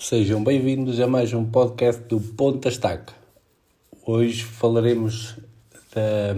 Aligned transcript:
Sejam 0.00 0.44
bem-vindos 0.44 1.00
a 1.00 1.08
mais 1.08 1.32
um 1.32 1.44
podcast 1.44 2.00
do 2.04 2.20
Ponta 2.20 2.68
Estaca. 2.68 3.12
Hoje 4.06 4.44
falaremos 4.44 5.36
da, 5.92 6.34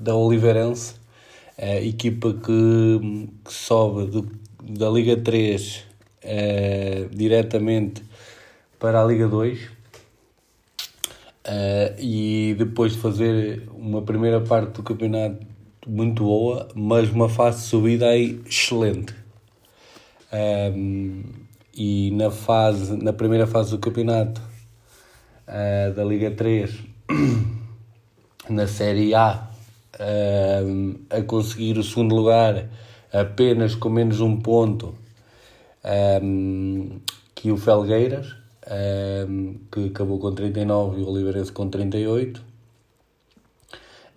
da 0.00 0.14
Oliveirense, 0.14 0.94
a 1.58 1.80
equipa 1.80 2.32
que, 2.32 3.28
que 3.44 3.52
sobe 3.52 4.06
do, 4.06 4.30
da 4.62 4.88
Liga 4.88 5.16
3 5.16 5.84
é, 6.22 7.08
diretamente 7.10 8.00
para 8.78 9.02
a 9.02 9.04
Liga 9.04 9.26
2 9.26 9.58
é, 11.42 11.96
e 11.98 12.54
depois 12.56 12.92
de 12.92 12.98
fazer 12.98 13.68
uma 13.74 14.02
primeira 14.02 14.40
parte 14.40 14.74
do 14.74 14.84
campeonato 14.84 15.44
muito 15.84 16.22
boa, 16.22 16.68
mas 16.76 17.10
uma 17.10 17.28
fase 17.28 17.62
de 17.62 17.64
subida 17.64 18.06
aí 18.06 18.40
excelente. 18.46 19.12
É, 20.30 20.72
e 21.82 22.10
na 22.10 22.30
fase 22.30 22.94
na 23.02 23.10
primeira 23.10 23.46
fase 23.46 23.70
do 23.70 23.78
campeonato 23.78 24.38
uh, 25.48 25.94
da 25.94 26.04
Liga 26.04 26.30
3 26.30 26.78
na 28.50 28.66
Série 28.66 29.14
A 29.14 29.48
uh, 29.94 31.00
a 31.08 31.22
conseguir 31.22 31.78
o 31.78 31.82
segundo 31.82 32.14
lugar 32.14 32.68
apenas 33.10 33.74
com 33.74 33.88
menos 33.88 34.20
um 34.20 34.36
ponto 34.36 34.94
um, 36.22 37.00
que 37.34 37.50
o 37.50 37.56
Felgueiras 37.56 38.36
um, 39.26 39.54
que 39.72 39.86
acabou 39.86 40.18
com 40.18 40.34
39 40.34 41.00
e 41.00 41.02
o 41.02 41.08
Oliveirense 41.08 41.50
com 41.50 41.66
38 41.66 42.42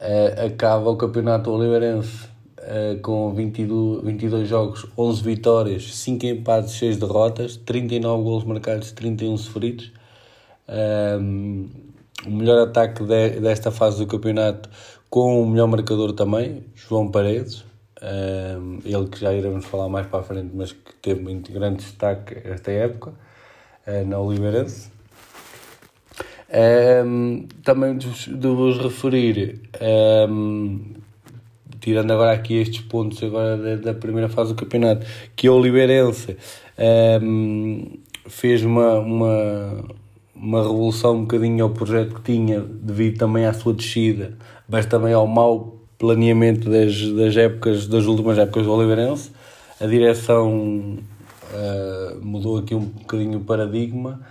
uh, 0.02 0.46
acaba 0.48 0.90
o 0.90 0.98
campeonato 0.98 1.50
Oliveirense 1.50 2.33
uh, 2.64 3.00
com 3.02 3.34
22, 3.34 4.04
22 4.04 4.48
jogos, 4.48 4.86
11 4.98 5.24
vitórias, 5.24 5.96
5 5.96 6.26
empates, 6.26 6.74
6 6.74 6.98
derrotas, 6.98 7.58
39 7.58 8.24
gols 8.24 8.44
marcados, 8.44 8.92
31 8.92 9.38
sofridos. 9.38 9.92
Um, 10.68 11.70
o 12.26 12.32
melhor 12.32 12.68
ataque 12.68 13.04
de, 13.04 13.42
desta 13.42 13.70
fase 13.70 13.98
do 14.00 14.08
campeonato 14.08 14.70
com 15.10 15.42
o 15.42 15.48
melhor 15.48 15.68
marcador 15.68 16.14
também, 16.14 16.64
João 16.76 17.12
Paredes. 17.12 17.66
Um, 18.02 18.80
ele 18.84 19.08
que 19.08 19.20
já 19.20 19.34
iremos 19.34 19.66
falar 19.66 19.88
mais 19.88 20.08
para 20.08 20.20
a 20.20 20.24
frente, 20.24 20.52
mas 20.54 20.72
que 20.72 20.94
teve 21.02 21.22
muito 21.22 21.52
grande 21.52 21.78
destaque 21.78 22.42
esta 22.44 22.72
época 22.72 23.14
uh, 23.88 24.06
na 24.08 24.20
Oliveirense. 24.20 24.92
Um, 26.54 27.48
também 27.64 27.98
de 27.98 28.48
vos 28.48 28.78
referir 28.78 29.62
um, 30.30 30.94
tirando 31.84 32.12
agora 32.12 32.32
aqui 32.32 32.56
estes 32.56 32.80
pontos 32.80 33.22
agora 33.22 33.58
da, 33.58 33.76
da 33.76 33.94
primeira 33.94 34.30
fase 34.30 34.54
do 34.54 34.56
campeonato, 34.56 35.06
que 35.36 35.50
o 35.50 35.56
Oliveirense 35.56 36.38
um, 37.22 37.98
fez 38.26 38.64
uma, 38.64 39.00
uma, 39.00 39.84
uma 40.34 40.62
revolução 40.62 41.18
um 41.18 41.22
bocadinho 41.24 41.66
ao 41.66 41.72
projeto 41.72 42.16
que 42.16 42.22
tinha, 42.32 42.62
devido 42.62 43.18
também 43.18 43.46
à 43.46 43.52
sua 43.52 43.74
descida, 43.74 44.38
mas 44.68 44.86
também 44.86 45.14
ao 45.14 45.28
mau 45.28 45.78
planeamento 45.98 46.70
das, 46.70 47.02
das 47.12 47.36
épocas, 47.36 47.86
das 47.86 48.06
últimas 48.06 48.38
épocas 48.38 48.66
do 48.66 48.72
Oliveirense. 48.72 49.32
A 49.82 49.86
direção 49.86 51.00
uh, 51.52 52.26
mudou 52.26 52.60
aqui 52.60 52.74
um 52.74 52.86
bocadinho 52.86 53.40
o 53.40 53.44
paradigma 53.44 54.22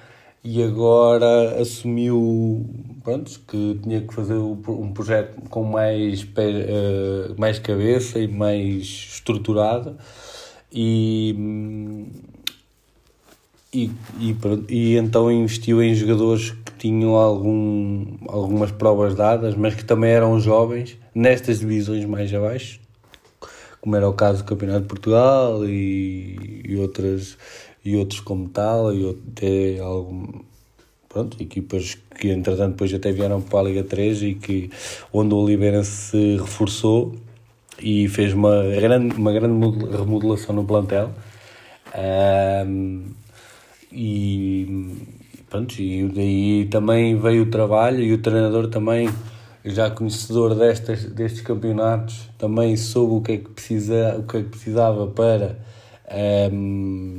e 0.44 0.62
agora 0.62 1.60
assumiu 1.60 2.66
pronto, 3.02 3.40
que 3.46 3.78
tinha 3.82 4.00
que 4.00 4.12
fazer 4.12 4.34
um 4.34 4.92
projeto 4.92 5.40
com 5.48 5.62
mais, 5.62 6.22
uh, 6.22 7.34
mais 7.38 7.58
cabeça 7.58 8.18
e 8.18 8.28
mais 8.28 8.82
estruturado. 9.12 9.96
E, 10.72 12.06
e, 13.72 13.91
e, 14.19 14.36
e 14.69 14.97
então 14.97 15.31
investiu 15.31 15.82
em 15.82 15.94
jogadores 15.94 16.50
que 16.50 16.72
tinham 16.78 17.14
algum, 17.14 18.16
algumas 18.28 18.70
provas 18.72 19.14
dadas, 19.14 19.54
mas 19.54 19.75
que 19.75 19.84
também 19.84 20.10
eram 20.10 20.41
jovens 20.41 20.98
nestas 21.14 21.60
divisões 21.60 22.04
mais 22.04 22.32
abaixo, 22.34 22.81
como 23.82 23.97
era 23.97 24.09
o 24.09 24.15
caso 24.15 24.38
do 24.38 24.47
Campeonato 24.47 24.82
de 24.82 24.88
Portugal 24.88 25.66
e, 25.66 26.62
e 26.65 26.76
outras 26.76 27.37
e 27.84 27.97
outros 27.97 28.20
como 28.20 28.48
tal, 28.48 28.94
e 28.94 29.10
até 29.10 29.81
algum, 29.81 30.41
pronto, 31.09 31.37
equipas 31.43 31.98
que 32.19 32.31
entretanto 32.31 32.72
depois 32.72 32.94
até 32.94 33.10
vieram 33.10 33.41
para 33.43 33.59
a 33.59 33.62
Liga 33.65 33.82
3 33.82 34.22
e 34.22 34.34
que 34.34 34.70
onde 35.12 35.34
o 35.34 35.38
Oliveirense 35.38 35.91
se 35.91 36.37
reforçou 36.37 37.16
e 37.81 38.09
fez 38.09 38.32
uma 38.32 38.62
grande, 38.62 39.16
uma 39.16 39.32
grande 39.32 39.78
remodelação 39.97 40.54
no 40.54 40.64
plantel. 40.64 41.10
Um, 42.66 43.06
e 43.91 44.97
pronto, 45.50 45.78
e 45.81 46.09
daí 46.09 46.66
também 46.70 47.19
veio 47.19 47.43
o 47.43 47.47
trabalho 47.47 48.00
e 48.00 48.12
o 48.12 48.19
treinador 48.19 48.69
também 48.69 49.09
já 49.65 49.91
conhecedor 49.91 50.55
destas, 50.55 51.05
destes 51.05 51.41
campeonatos 51.41 52.28
também 52.39 52.77
soube 52.77 53.15
o 53.15 53.21
que 53.21 53.33
é 53.33 53.37
que, 53.39 53.50
precisa, 53.50 54.17
o 54.19 54.25
que, 54.25 54.37
é 54.39 54.43
que 54.43 54.49
precisava 54.49 55.06
para 55.06 55.59
um, 56.53 57.19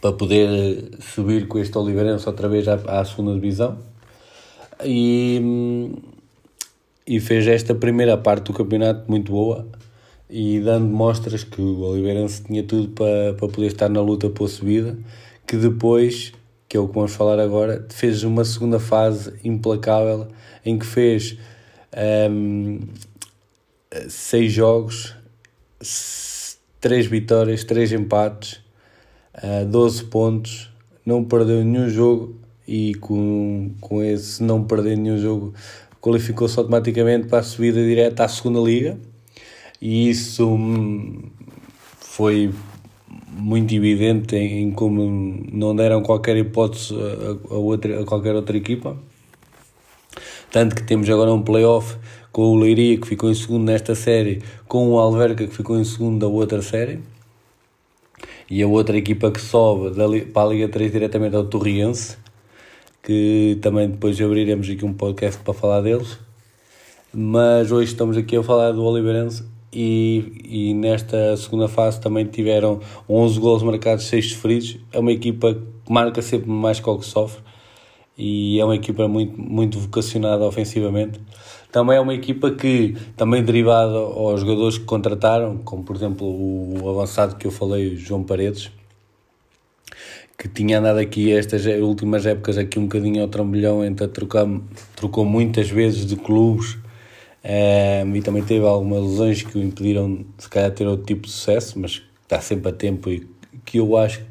para 0.00 0.12
poder 0.12 0.90
subir 1.00 1.46
com 1.48 1.58
este 1.58 1.76
Oliveirense 1.76 2.26
outra 2.26 2.48
vez 2.48 2.66
à, 2.68 2.74
à 2.74 3.04
segunda 3.04 3.34
divisão. 3.34 3.78
E, 4.84 5.92
e 7.06 7.20
fez 7.20 7.46
esta 7.46 7.74
primeira 7.74 8.16
parte 8.16 8.46
do 8.46 8.52
campeonato 8.52 9.10
muito 9.10 9.30
boa 9.30 9.66
e 10.28 10.58
dando 10.60 10.86
mostras 10.86 11.44
que 11.44 11.60
o 11.60 11.80
Oliveirense 11.80 12.42
tinha 12.42 12.62
tudo 12.62 12.88
para, 12.88 13.34
para 13.34 13.48
poder 13.48 13.68
estar 13.68 13.88
na 13.88 14.00
luta 14.00 14.28
pela 14.28 14.48
subida, 14.48 14.96
que 15.46 15.56
depois, 15.56 16.32
que 16.74 16.78
é 16.78 16.80
o 16.80 16.88
que 16.88 16.94
vamos 16.96 17.14
falar 17.14 17.38
agora, 17.38 17.86
fez 17.88 18.24
uma 18.24 18.44
segunda 18.44 18.80
fase 18.80 19.32
implacável 19.44 20.26
em 20.66 20.76
que 20.76 20.84
fez 20.84 21.38
um, 22.28 22.80
seis 24.08 24.52
jogos, 24.52 25.14
três 26.80 27.06
vitórias, 27.06 27.62
três 27.62 27.92
empates 27.92 28.54
uh, 29.36 29.64
12 29.64 30.06
pontos, 30.06 30.68
não 31.06 31.22
perdeu 31.22 31.64
nenhum 31.64 31.88
jogo 31.88 32.34
e 32.66 32.96
com, 32.96 33.70
com 33.80 34.02
esse 34.02 34.42
não 34.42 34.64
perder 34.64 34.96
nenhum 34.96 35.18
jogo 35.18 35.54
qualificou-se 36.00 36.58
automaticamente 36.58 37.28
para 37.28 37.38
a 37.38 37.44
subida 37.44 37.80
direta 37.86 38.24
à 38.24 38.28
segunda 38.28 38.58
liga. 38.58 38.98
E 39.80 40.10
isso 40.10 40.48
hum, 40.48 41.30
foi 42.00 42.52
muito 43.30 43.74
evidente 43.74 44.36
em, 44.36 44.62
em, 44.62 44.70
como 44.70 45.42
não 45.52 45.74
deram 45.74 46.02
qualquer 46.02 46.36
hipótese 46.36 46.94
a, 46.94 47.54
a, 47.54 47.58
outra, 47.58 48.00
a 48.00 48.04
qualquer 48.04 48.34
outra 48.34 48.56
equipa. 48.56 48.96
Tanto 50.50 50.76
que 50.76 50.82
temos 50.84 51.08
agora 51.10 51.32
um 51.32 51.42
playoff 51.42 51.96
com 52.30 52.42
o 52.42 52.56
Leiria 52.56 52.98
que 52.98 53.06
ficou 53.06 53.30
em 53.30 53.34
segundo 53.34 53.64
nesta 53.64 53.94
série 53.94 54.42
com 54.68 54.88
o 54.88 54.98
Alverca 54.98 55.46
que 55.46 55.54
ficou 55.54 55.78
em 55.78 55.84
segundo 55.84 56.20
da 56.20 56.28
outra 56.28 56.62
série. 56.62 57.00
E 58.48 58.62
a 58.62 58.68
outra 58.68 58.96
equipa 58.96 59.30
que 59.30 59.40
sobe 59.40 59.90
para 60.32 60.42
a 60.42 60.46
Liga 60.46 60.68
3 60.68 60.92
diretamente 60.92 61.34
é 61.34 61.38
o 61.38 61.44
Torriense, 61.44 62.18
que 63.02 63.58
também 63.62 63.88
depois 63.88 64.20
abriremos 64.20 64.68
aqui 64.68 64.84
um 64.84 64.92
podcast 64.92 65.40
para 65.42 65.54
falar 65.54 65.80
deles. 65.80 66.18
Mas 67.12 67.72
hoje 67.72 67.92
estamos 67.92 68.16
aqui 68.16 68.36
a 68.36 68.42
falar 68.42 68.72
do 68.72 68.84
Oliveirense 68.84 69.44
e, 69.74 70.42
e 70.44 70.74
nesta 70.74 71.36
segunda 71.36 71.66
fase 71.66 72.00
também 72.00 72.24
tiveram 72.24 72.80
11 73.08 73.40
gols 73.40 73.62
marcados, 73.62 74.04
6 74.04 74.32
sofridos. 74.32 74.78
É 74.92 74.98
uma 74.98 75.12
equipa 75.12 75.54
que 75.54 75.92
marca 75.92 76.22
sempre 76.22 76.48
mais 76.48 76.78
que 76.78 76.88
o 76.88 76.98
que 76.98 77.04
sofre 77.04 77.42
e 78.16 78.60
é 78.60 78.64
uma 78.64 78.76
equipa 78.76 79.08
muito, 79.08 79.38
muito 79.38 79.78
vocacionada 79.78 80.44
ofensivamente. 80.44 81.20
Também 81.72 81.96
é 81.96 82.00
uma 82.00 82.14
equipa 82.14 82.52
que, 82.52 82.94
também 83.16 83.42
derivada 83.42 83.96
aos 83.96 84.40
jogadores 84.40 84.78
que 84.78 84.84
contrataram, 84.84 85.58
como 85.58 85.82
por 85.82 85.96
exemplo 85.96 86.24
o 86.24 86.88
avançado 86.88 87.34
que 87.34 87.46
eu 87.46 87.50
falei, 87.50 87.96
João 87.96 88.22
Paredes, 88.22 88.70
que 90.38 90.48
tinha 90.48 90.78
andado 90.78 90.98
aqui 90.98 91.32
estas 91.32 91.66
últimas 91.66 92.24
épocas 92.26 92.58
aqui 92.58 92.78
um 92.78 92.84
bocadinho 92.84 93.22
ao 93.22 93.28
trambolhão, 93.28 93.84
então 93.84 94.06
trocou, 94.06 94.62
trocou 94.94 95.24
muitas 95.24 95.68
vezes 95.68 96.06
de 96.06 96.14
clubes 96.14 96.78
um, 97.44 97.46
eh, 97.46 98.04
e 98.14 98.22
também 98.22 98.42
teve 98.42 98.64
algumas 98.66 99.02
lesões 99.02 99.42
que 99.42 99.58
o 99.58 99.62
impediram 99.62 100.24
se 100.38 100.48
calhar 100.48 100.70
ter 100.70 100.86
outro 100.86 101.04
tipo 101.04 101.26
de 101.26 101.30
sucesso, 101.30 101.78
mas 101.78 102.02
está 102.22 102.40
sempre 102.40 102.70
a 102.70 102.72
tempo 102.72 103.10
e 103.10 103.28
que 103.64 103.78
eu 103.78 103.96
acho 103.96 104.24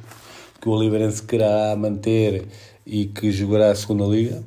que 0.59 0.67
o 0.67 0.71
Oliveirense 0.71 1.21
querá 1.21 1.75
manter 1.75 2.47
e 2.85 3.05
que 3.05 3.31
jogará 3.31 3.71
a 3.71 3.75
segunda 3.75 4.05
liga. 4.05 4.43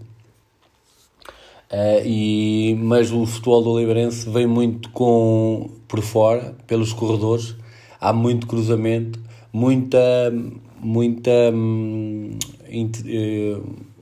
Uh, 1.70 2.00
e, 2.04 2.78
mas 2.80 3.10
o 3.10 3.26
futebol 3.26 3.62
do 3.62 3.70
Oliveirense 3.70 4.28
vem 4.30 4.46
muito 4.46 4.88
com, 4.90 5.70
por 5.88 6.00
fora, 6.00 6.54
pelos 6.66 6.92
corredores, 6.92 7.56
há 8.00 8.12
muito 8.12 8.46
cruzamento, 8.46 9.18
muita, 9.52 9.98
muita 10.80 11.30
hum, 11.52 12.38
uh, 12.70 13.95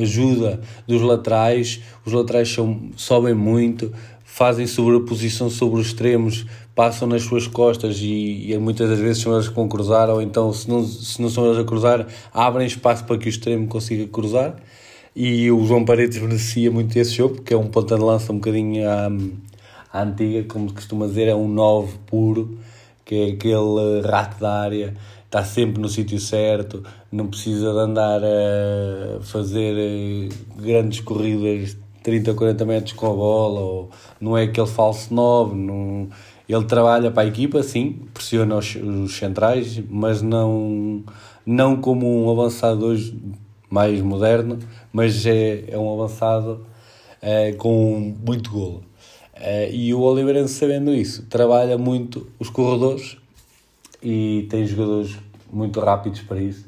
ajuda 0.00 0.60
dos 0.86 1.02
laterais, 1.02 1.80
os 2.04 2.12
laterais 2.12 2.48
são, 2.48 2.90
sobem 2.96 3.34
muito, 3.34 3.92
fazem 4.24 4.66
sobreposição 4.66 5.50
sobre 5.50 5.80
os 5.80 5.88
extremos, 5.88 6.46
passam 6.74 7.06
nas 7.06 7.22
suas 7.22 7.46
costas 7.46 7.98
e, 8.00 8.50
e 8.50 8.58
muitas 8.58 8.88
das 8.88 8.98
vezes 8.98 9.22
são 9.22 9.34
eles 9.34 9.48
que 9.48 9.54
vão 9.54 9.68
cruzar, 9.68 10.08
ou 10.08 10.22
então, 10.22 10.52
se 10.52 10.68
não, 10.68 10.84
se 10.84 11.20
não 11.20 11.28
são 11.28 11.46
eles 11.46 11.58
a 11.58 11.64
cruzar, 11.64 12.06
abrem 12.32 12.66
espaço 12.66 13.04
para 13.04 13.18
que 13.18 13.26
o 13.26 13.28
extremo 13.28 13.66
consiga 13.68 14.06
cruzar. 14.06 14.56
E 15.14 15.50
o 15.50 15.62
João 15.66 15.84
Paredes 15.84 16.16
beneficia 16.16 16.70
muito 16.70 16.94
desse 16.94 17.12
jogo, 17.12 17.34
porque 17.34 17.52
é 17.52 17.56
um 17.56 17.66
ponta 17.66 17.96
de 17.96 18.02
lança 18.02 18.32
um 18.32 18.36
bocadinho 18.36 18.88
à, 18.88 19.10
à 19.92 20.02
antiga, 20.02 20.44
como 20.44 20.72
costuma 20.72 21.06
dizer, 21.06 21.28
é 21.28 21.34
um 21.34 21.46
9 21.46 21.98
puro, 22.06 22.56
que 23.04 23.14
é 23.14 23.24
aquele 23.32 24.00
rato 24.02 24.40
da 24.40 24.62
área, 24.62 24.94
está 25.32 25.42
sempre 25.42 25.80
no 25.80 25.88
sítio 25.88 26.20
certo, 26.20 26.84
não 27.10 27.26
precisa 27.26 27.72
de 27.72 27.78
andar 27.78 28.20
a 28.22 29.22
fazer 29.22 29.74
eh, 29.78 30.28
grandes 30.60 31.00
corridas 31.00 31.74
30, 32.02 32.34
40 32.34 32.66
metros 32.66 32.92
com 32.92 33.06
a 33.06 33.14
bola, 33.14 33.60
ou 33.60 33.90
não 34.20 34.36
é 34.36 34.42
aquele 34.42 34.66
falso 34.66 35.14
9, 35.14 35.54
não, 35.54 36.10
ele 36.46 36.64
trabalha 36.66 37.10
para 37.10 37.22
a 37.22 37.26
equipa, 37.26 37.62
sim, 37.62 38.02
pressiona 38.12 38.56
os, 38.56 38.74
os 38.74 39.16
centrais, 39.16 39.82
mas 39.88 40.20
não, 40.20 41.02
não 41.46 41.80
como 41.80 42.26
um 42.26 42.30
avançado 42.30 42.84
hoje 42.84 43.18
mais 43.70 44.02
moderno, 44.02 44.58
mas 44.92 45.24
é, 45.24 45.64
é 45.66 45.78
um 45.78 45.94
avançado 45.94 46.66
é, 47.22 47.52
com 47.52 48.14
muito 48.22 48.50
golo. 48.50 48.82
É, 49.34 49.72
e 49.72 49.94
o 49.94 50.00
Oliveirense, 50.00 50.52
sabendo 50.52 50.92
isso, 50.92 51.24
trabalha 51.26 51.78
muito 51.78 52.26
os 52.38 52.50
corredores 52.50 53.21
e 54.02 54.46
tem 54.50 54.66
jogadores 54.66 55.16
muito 55.52 55.80
rápidos 55.80 56.20
para 56.22 56.40
isso. 56.40 56.66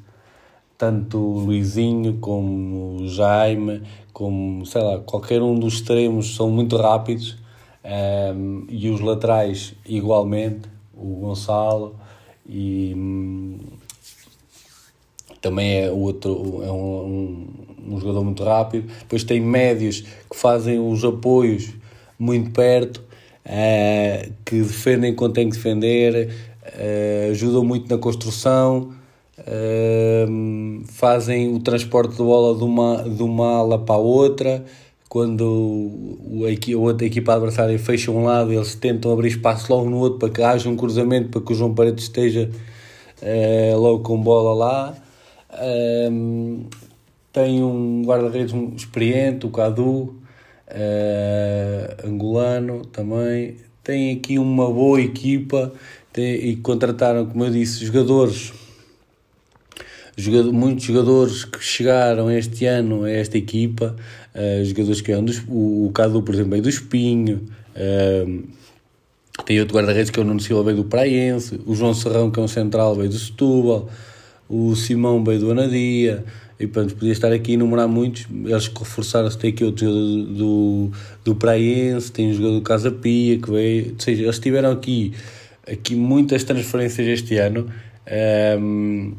Tanto 0.76 1.18
o 1.18 1.38
Luizinho 1.38 2.18
como 2.18 3.02
o 3.02 3.08
Jaime, 3.08 3.82
como 4.12 4.64
sei 4.66 4.82
lá, 4.82 4.98
qualquer 5.00 5.42
um 5.42 5.58
dos 5.58 5.74
extremos 5.74 6.36
são 6.36 6.50
muito 6.50 6.76
rápidos 6.76 7.36
um, 7.84 8.64
e 8.68 8.88
os 8.88 9.00
laterais 9.00 9.74
igualmente, 9.86 10.68
o 10.96 11.20
Gonçalo 11.20 11.96
e 12.46 12.92
hum, 12.96 13.58
também 15.40 15.84
é 15.84 15.90
outro 15.90 16.62
é 16.62 16.70
um, 16.70 17.46
um, 17.86 17.94
um, 17.94 18.00
jogador 18.00 18.24
muito 18.24 18.42
rápido. 18.42 18.90
Depois 19.00 19.24
tem 19.24 19.40
médios 19.40 20.00
que 20.00 20.36
fazem 20.36 20.78
os 20.78 21.04
apoios 21.04 21.74
muito 22.18 22.50
perto, 22.50 23.02
uh, 23.44 24.32
que 24.44 24.62
defendem 24.62 25.14
quando 25.14 25.34
tem 25.34 25.50
que 25.50 25.56
defender, 25.56 26.30
uh, 26.64 27.30
ajudam 27.30 27.64
muito 27.64 27.88
na 27.88 27.98
construção. 27.98 28.92
Uh, 29.38 30.84
fazem 30.86 31.52
o 31.54 31.58
transporte 31.58 32.12
de 32.12 32.22
bola 32.22 32.56
de 32.56 32.64
uma, 32.64 33.02
de 33.02 33.22
uma 33.22 33.56
ala 33.56 33.78
para 33.78 33.96
a 33.96 33.98
outra, 33.98 34.64
quando 35.08 35.90
a 36.42 36.78
outra 36.78 37.06
equipa 37.06 37.34
adversária 37.34 37.78
fecha 37.78 38.10
um 38.10 38.24
lado, 38.24 38.52
eles 38.52 38.74
tentam 38.74 39.12
abrir 39.12 39.28
espaço 39.28 39.72
logo 39.72 39.88
no 39.88 39.98
outro 39.98 40.18
para 40.18 40.28
que 40.28 40.42
haja 40.42 40.68
um 40.68 40.76
cruzamento 40.76 41.28
para 41.28 41.40
que 41.40 41.52
o 41.52 41.54
João 41.54 41.74
Paredes 41.74 42.04
esteja 42.04 42.50
uh, 43.22 43.78
logo 43.78 44.00
com 44.00 44.20
bola 44.20 44.54
lá. 44.54 44.94
Um, 46.10 46.64
tem 47.32 47.62
um 47.62 48.02
guarda-redes 48.04 48.54
experiente, 48.76 49.46
o 49.46 49.50
Cadu, 49.50 50.16
uh, 50.68 52.06
angolano 52.06 52.84
também. 52.86 53.56
Tem 53.82 54.16
aqui 54.16 54.38
uma 54.38 54.70
boa 54.70 55.00
equipa 55.00 55.72
e 56.20 56.56
contrataram, 56.56 57.26
como 57.26 57.44
eu 57.44 57.50
disse, 57.50 57.84
jogadores 57.84 58.52
jogador, 60.16 60.52
muitos 60.52 60.84
jogadores 60.84 61.44
que 61.44 61.62
chegaram 61.62 62.30
este 62.30 62.66
ano 62.66 63.04
a 63.04 63.10
esta 63.10 63.36
equipa, 63.36 63.96
uh, 64.34 64.64
jogadores 64.64 65.00
que 65.00 65.12
eram 65.12 65.24
dos, 65.24 65.42
o, 65.48 65.86
o 65.86 65.90
Cadu, 65.92 66.22
por 66.22 66.34
exemplo, 66.34 66.52
veio 66.52 66.62
do 66.62 66.68
Espinho, 66.68 67.42
uh, 67.76 68.44
tem 69.44 69.60
outro 69.60 69.74
guarda-redes 69.74 70.10
que 70.10 70.18
é 70.18 70.22
o 70.22 70.26
Nuno 70.26 70.40
Silva, 70.40 70.62
veio 70.62 70.76
do 70.76 70.84
Praense, 70.84 71.60
o 71.66 71.74
João 71.74 71.92
Serrão, 71.92 72.30
que 72.30 72.38
é 72.38 72.42
um 72.42 72.48
central, 72.48 72.94
veio 72.94 73.10
do 73.10 73.18
Setúbal, 73.18 73.88
o 74.48 74.74
Simão 74.76 75.24
veio 75.24 75.40
do 75.40 75.50
Anadia, 75.50 76.24
e 76.58 76.68
pronto, 76.68 76.94
podia 76.94 77.12
estar 77.12 77.32
aqui 77.32 77.50
a 77.50 77.54
enumerar 77.54 77.88
muitos, 77.88 78.26
eles 78.30 78.68
reforçaram-se, 78.68 79.36
tem 79.36 79.50
aqui 79.50 79.64
outro 79.64 79.84
jogador 79.84 80.06
do, 80.06 80.24
do, 80.34 80.92
do 81.24 81.34
Praense, 81.34 82.12
tem 82.12 82.30
um 82.30 82.34
jogador 82.34 82.54
do 82.54 82.62
Casa 82.62 82.92
Pia, 82.92 83.38
que 83.38 83.50
veio, 83.50 83.92
ou 83.94 84.00
seja, 84.00 84.22
eles 84.22 84.38
tiveram 84.38 84.70
aqui, 84.70 85.12
aqui 85.70 85.94
muitas 85.94 86.44
transferências 86.44 87.06
este 87.06 87.36
ano, 87.38 87.70
um, 88.60 89.14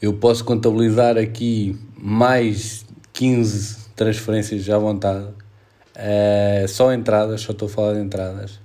eu 0.00 0.14
posso 0.14 0.44
contabilizar 0.44 1.16
aqui 1.16 1.78
mais 1.96 2.84
15 3.12 3.90
transferências 3.94 4.68
à 4.68 4.78
vontade, 4.78 5.26
uh, 5.26 6.68
só 6.68 6.92
entradas, 6.92 7.42
só 7.42 7.52
estou 7.52 7.66
a 7.66 7.70
falar 7.70 7.94
de 7.94 8.00
entradas. 8.00 8.60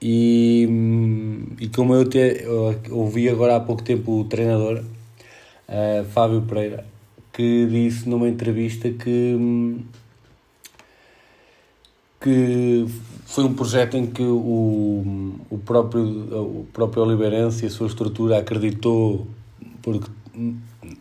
E, 0.00 0.68
e 1.58 1.68
como 1.68 1.94
eu, 1.94 2.04
te, 2.04 2.44
eu 2.44 2.78
ouvi 2.90 3.28
agora 3.28 3.56
há 3.56 3.60
pouco 3.60 3.82
tempo 3.82 4.20
o 4.20 4.24
treinador, 4.24 4.84
uh, 5.68 6.04
Fábio 6.12 6.42
Pereira, 6.42 6.84
que 7.32 7.66
disse 7.66 8.08
numa 8.08 8.28
entrevista 8.28 8.90
que, 8.90 9.80
que 12.20 12.86
foi 13.28 13.44
um 13.44 13.52
projeto 13.52 13.94
em 13.94 14.06
que 14.06 14.22
o, 14.22 15.36
o, 15.50 15.58
próprio, 15.58 16.02
o 16.02 16.66
próprio 16.72 17.02
Oliveirense 17.02 17.62
e 17.62 17.66
a 17.66 17.70
sua 17.70 17.86
estrutura 17.86 18.38
acreditou, 18.38 19.26
porque 19.82 20.10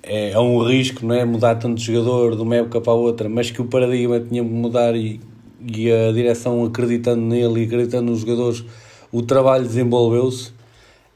é, 0.04 0.32
é 0.32 0.40
um 0.40 0.62
risco, 0.62 1.06
não 1.06 1.16
é? 1.16 1.24
Mudar 1.24 1.56
tanto 1.56 1.76
de 1.76 1.86
jogador 1.86 2.36
de 2.36 2.42
uma 2.42 2.58
época 2.58 2.82
para 2.82 2.92
a 2.92 2.96
outra, 2.98 3.30
mas 3.30 3.50
que 3.50 3.62
o 3.62 3.66
paradigma 3.66 4.20
tinha 4.20 4.44
que 4.44 4.50
mudar 4.50 4.94
e, 4.94 5.22
e 5.62 5.90
a 5.90 6.12
direção 6.12 6.66
acreditando 6.66 7.22
nele 7.22 7.62
e 7.62 7.66
acreditando 7.66 8.12
nos 8.12 8.20
jogadores, 8.20 8.62
o 9.10 9.22
trabalho 9.22 9.64
desenvolveu-se. 9.64 10.52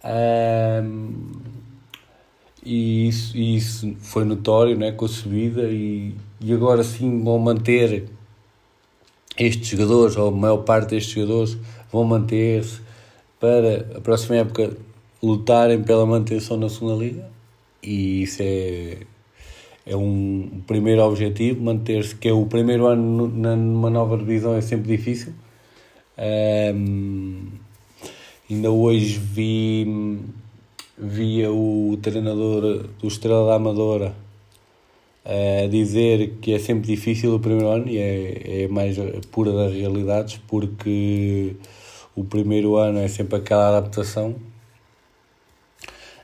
Um, 0.06 1.12
e 2.64 3.10
isso, 3.10 3.38
e 3.38 3.58
isso 3.58 3.94
foi 4.00 4.24
notório 4.24 4.78
né, 4.78 4.94
com 4.94 5.04
a 5.04 5.10
subida 5.10 5.64
e, 5.64 6.16
e 6.40 6.54
agora 6.54 6.86
sim 6.86 7.22
vão 7.22 7.38
manter 7.38 8.06
estes 9.46 9.68
jogadores, 9.68 10.16
ou 10.18 10.30
a 10.30 10.32
maior 10.32 10.58
parte 10.58 10.92
destes 10.92 11.14
jogadores 11.14 11.58
vão 11.92 12.04
manter-se 12.04 12.80
para 13.40 13.98
a 13.98 14.02
próxima 14.02 14.38
época 14.38 14.78
lutarem 15.22 15.82
pela 15.84 16.06
manutenção 16.06 16.58
na 16.58 16.70
segunda 16.70 17.04
liga 17.04 17.32
e 17.84 18.24
isso 18.24 18.42
é, 18.42 18.98
é 19.86 19.96
um 19.96 20.62
primeiro 20.68 21.02
objetivo, 21.02 21.62
manter-se, 21.64 22.16
que 22.16 22.28
é 22.28 22.34
o 22.34 22.46
primeiro 22.46 22.86
ano 22.86 23.28
numa 23.28 23.90
nova 23.90 24.18
divisão 24.18 24.56
é 24.56 24.62
sempre 24.62 24.96
difícil. 24.96 25.34
Um, 26.76 27.48
ainda 28.50 28.70
hoje 28.70 29.18
vi, 29.18 30.20
via 30.98 31.52
o 31.52 31.98
treinador 32.02 32.86
do 33.00 33.08
Estrela 33.08 33.48
da 33.48 33.56
Amadora 33.56 34.14
a 35.24 35.68
dizer 35.68 36.38
que 36.42 36.54
é 36.54 36.60
sempre 36.60 36.88
difícil 36.88 37.36
o 37.36 37.40
primeiro 37.40 37.70
ano 37.70 37.88
e 37.88 37.98
é, 37.98 38.64
é 38.64 38.68
mais 38.68 38.98
pura 39.32 39.52
das 39.52 39.74
realidades 39.74 40.42
porque 40.48 41.56
o 42.16 42.24
primeiro 42.24 42.76
ano 42.76 43.00
é 43.00 43.08
sempre 43.08 43.38
aquela 43.38 43.78
adaptação 43.78 44.36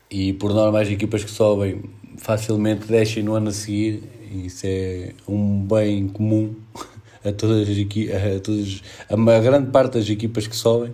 e 0.09 0.33
por 0.33 0.53
norma 0.53 0.81
as 0.81 0.89
equipas 0.89 1.23
que 1.23 1.31
sobem 1.31 1.83
facilmente 2.17 2.87
descem 2.87 3.21
no 3.21 3.35
ano 3.35 3.49
a 3.49 3.53
seguir 3.53 4.03
isso 4.31 4.65
é 4.65 5.13
um 5.27 5.61
bem 5.61 6.07
comum 6.07 6.53
a 7.23 7.31
todas 7.31 7.67
as 7.69 7.77
a, 7.77 8.39
todas, 8.39 8.83
a 9.09 9.39
grande 9.39 9.71
parte 9.71 9.93
das 9.97 10.09
equipas 10.09 10.47
que 10.47 10.55
sobem. 10.55 10.93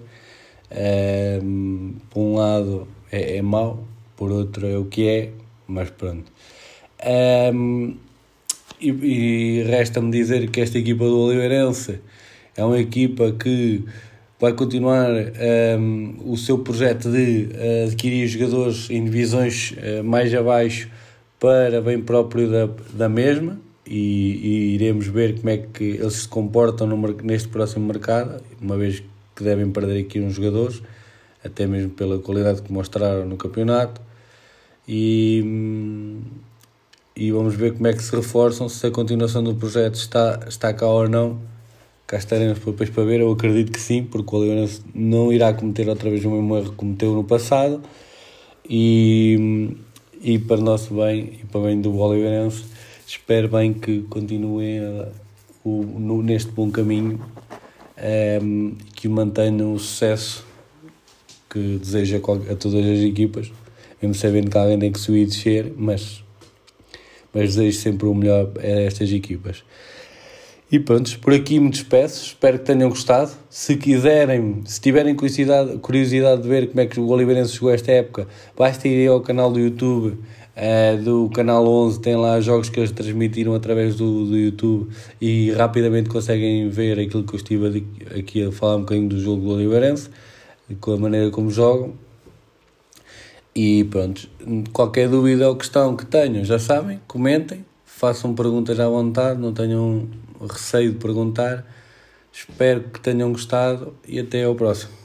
Um, 1.42 1.96
por 2.10 2.20
um 2.20 2.36
lado 2.36 2.88
é, 3.12 3.38
é 3.38 3.42
mau, 3.42 3.84
por 4.16 4.32
outro 4.32 4.66
é 4.66 4.78
o 4.78 4.86
que 4.86 5.08
é, 5.08 5.32
mas 5.68 5.90
pronto. 5.92 6.32
Um, 7.06 7.96
e, 8.80 8.90
e 8.90 9.64
resta-me 9.64 10.12
dizer 10.12 10.50
que 10.50 10.62
esta 10.62 10.78
equipa 10.78 11.06
do 11.06 11.18
Oliveirense 11.20 12.00
é 12.56 12.64
uma 12.64 12.80
equipa 12.80 13.32
que 13.32 13.84
vai 14.40 14.54
continuar 14.54 15.10
um, 15.80 16.16
o 16.26 16.38
seu 16.38 16.60
projeto 16.60 17.10
de 17.10 17.50
uh, 17.54 17.88
adquirir 17.88 18.28
jogadores 18.28 18.90
em 18.90 19.04
divisões 19.06 19.72
uh, 19.72 20.04
mais 20.04 20.34
abaixo 20.34 20.90
para 21.40 21.82
bem 21.82 22.02
próprio 22.02 22.50
da, 22.50 22.70
da 22.94 23.10
mesma 23.10 23.60
e, 23.86 23.98
e, 23.98 24.76
iremos 24.76 25.08
ver 25.08 25.38
como 25.38 25.50
é 25.50 25.58
que 25.58 25.84
eles 25.84 26.14
se 26.14 26.28
comportam 26.28 26.88
no, 26.88 26.98
neste 27.22 27.50
próximo 27.50 27.86
mercado, 27.86 28.42
uma 28.62 28.78
vez 28.78 29.04
que 29.36 29.44
devem 29.44 29.70
perder 29.72 30.02
aqui 30.02 30.20
uns 30.20 30.34
jogadores, 30.34 30.82
até 31.44 31.68
mesmo 31.68 31.90
pela 31.92 32.20
qualidade 32.20 32.62
que 32.62 32.72
mostraram 32.72 33.26
no 33.26 33.36
campeonato. 33.36 34.02
E, 34.88 35.42
e 37.15 37.32
vamos 37.32 37.55
ver 37.55 37.74
como 37.74 37.88
é 37.88 37.93
que 37.93 38.01
se 38.03 38.15
reforçam, 38.15 38.67
se 38.67 38.86
a 38.88 38.91
continuação 38.91 39.43
do 39.43 39.55
projeto 39.55 39.96
está, 39.96 40.39
está 40.48 40.74
cá 40.74 40.88
ou 40.88 41.08
não 41.08 41.39
cá 42.05 42.17
estaremos 42.17 42.60
depois 42.60 42.89
para 42.89 43.03
ver. 43.03 43.22
Eu 43.22 43.32
acredito 43.32 43.72
que 43.72 43.79
sim, 43.79 44.03
porque 44.03 44.36
o 44.36 44.39
Oliveirense 44.39 44.82
não 44.93 45.32
irá 45.32 45.53
cometer 45.53 45.89
outra 45.89 46.10
vez 46.10 46.24
o 46.24 46.29
mesmo 46.29 46.58
erro 46.58 46.70
que 46.72 46.75
cometeu 46.75 47.13
no 47.13 47.24
passado. 47.24 47.82
E, 48.70 49.75
e 50.22 50.39
para 50.39 50.58
o 50.58 50.63
nosso 50.63 50.93
bem 50.93 51.39
e 51.41 51.46
para 51.46 51.60
o 51.60 51.63
bem 51.65 51.82
do 51.82 51.93
espero 53.05 53.50
bem 53.50 53.74
que 53.74 54.01
continuem 54.03 54.79
neste 56.24 56.51
bom 56.51 56.72
caminho 56.72 57.20
um, 58.41 58.75
que 58.96 59.08
mantenham 59.08 59.74
o 59.74 59.79
sucesso 59.79 60.46
que 61.50 61.77
deseja 61.77 62.17
a 62.17 62.55
todas 62.55 62.86
as 62.86 63.00
equipas, 63.00 63.51
mesmo 64.01 64.15
sabendo 64.15 64.50
que 64.50 64.58
alguém 64.58 64.79
tem 64.79 64.91
que 64.91 65.00
subir 65.00 65.24
e 65.24 65.25
descer, 65.25 65.74
mas, 65.77 66.23
mas 67.34 67.56
desejo 67.56 67.80
sempre 67.80 68.08
o 68.08 68.13
melhor 68.13 68.52
a 68.60 68.68
estas 68.68 69.12
equipas. 69.12 69.63
E 70.72 70.80
pronto, 70.80 71.20
por 71.20 71.34
aqui 71.34 71.60
me 71.60 71.70
despeço, 71.70 72.25
espero 72.25 72.58
que 72.58 72.66
tenham 72.66 72.90
gostado. 72.90 73.32
Se 73.48 73.78
quiserem, 73.78 74.63
se 74.66 74.82
tiverem 74.82 75.13
curiosidade, 75.13 75.78
curiosidade 75.78 76.42
de 76.42 76.48
ver 76.50 76.68
como 76.70 76.82
é 76.82 76.88
que 76.88 77.00
o 77.00 77.08
Oliveirense 77.10 77.54
jogou 77.54 77.72
esta 77.72 77.92
época, 77.92 78.28
basta 78.58 78.88
ir 78.88 79.08
ao 79.08 79.22
canal 79.22 79.52
do 79.52 79.60
YouTube 79.60 80.18
uh, 80.58 81.04
do 81.04 81.30
Canal 81.30 81.68
11, 81.68 82.00
tem 82.00 82.16
lá 82.16 82.40
jogos 82.42 82.70
que 82.70 82.80
eles 82.80 82.92
transmitiram 82.92 83.54
através 83.54 83.96
do, 83.96 84.25
do 84.25 84.36
YouTube 84.36 84.90
e 85.22 85.52
rapidamente 85.52 86.10
conseguem 86.10 86.68
ver 86.70 87.00
aquilo 87.00 87.24
que 87.24 87.36
eu 87.36 87.38
estive 87.38 87.86
aqui 88.18 88.44
a 88.44 88.52
falar 88.52 88.78
um 88.78 88.82
bocadinho 88.82 89.10
do 89.10 89.20
jogo 89.20 89.42
do 89.42 89.52
Oliveirense, 89.52 90.10
com 90.80 90.94
a 90.94 90.98
maneira 90.98 91.30
como 91.30 91.52
jogam. 91.52 91.94
E 93.56 93.84
pronto, 93.84 94.28
qualquer 94.72 95.08
dúvida 95.08 95.48
ou 95.48 95.56
questão 95.56 95.96
que 95.96 96.06
tenham, 96.06 96.44
já 96.44 96.58
sabem, 96.58 97.00
comentem, 97.08 97.64
façam 97.86 98.34
perguntas 98.34 98.80
à 98.80 98.90
vontade, 98.90 99.40
não 99.40 99.54
tenham 99.54 100.08
receio 100.50 100.92
de 100.92 100.98
perguntar. 100.98 101.64
Espero 102.32 102.82
que 102.86 103.00
tenham 103.00 103.32
gostado 103.32 103.94
e 104.08 104.20
até 104.20 104.44
ao 104.44 104.56
próximo. 104.56 105.03